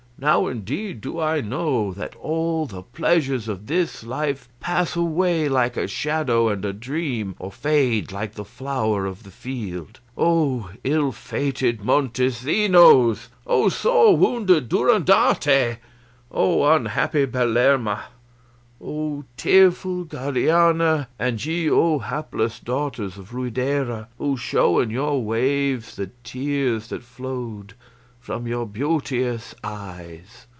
Now 0.23 0.45
indeed 0.45 1.01
do 1.01 1.19
I 1.19 1.41
know 1.41 1.93
that 1.93 2.15
all 2.17 2.67
the 2.67 2.83
pleasures 2.83 3.47
of 3.47 3.65
this 3.65 4.03
life 4.03 4.47
pass 4.59 4.95
away 4.95 5.49
like 5.49 5.75
a 5.75 5.87
shadow 5.87 6.47
and 6.49 6.63
a 6.63 6.73
dream, 6.73 7.33
or 7.39 7.51
fade 7.51 8.11
like 8.11 8.35
the 8.35 8.45
flower 8.45 9.07
of 9.07 9.23
the 9.23 9.31
field. 9.31 9.99
O 10.15 10.69
ill 10.83 11.11
fated 11.11 11.83
Montesinos! 11.83 13.29
O 13.47 13.67
sore 13.67 14.15
wounded 14.15 14.69
Durandarte! 14.69 15.77
O 16.31 16.71
unhappy 16.71 17.25
Belerma! 17.25 18.03
O 18.79 19.23
tearful 19.37 20.03
Guadiana, 20.05 21.07
and 21.17 21.43
ye 21.43 21.67
O 21.67 21.97
hapless 21.97 22.59
daughters 22.59 23.17
of 23.17 23.33
Ruidera 23.33 24.07
who 24.19 24.37
show 24.37 24.77
in 24.81 24.91
your 24.91 25.23
waves 25.23 25.95
the 25.95 26.11
tears 26.23 26.89
that 26.89 27.01
flowed 27.01 27.73
from 28.19 28.45
your 28.45 28.67
beauteous 28.67 29.55
eyes!" 29.63 30.45